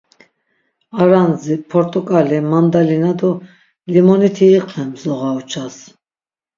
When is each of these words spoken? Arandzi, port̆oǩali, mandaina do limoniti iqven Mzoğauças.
Arandzi, 1.01 1.53
port̆oǩali, 1.69 2.39
mandaina 2.51 3.11
do 3.19 3.31
limoniti 3.91 4.45
iqven 4.57 4.89
Mzoğauças. 4.93 5.75